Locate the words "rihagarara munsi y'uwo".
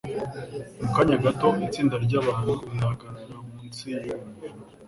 2.71-4.17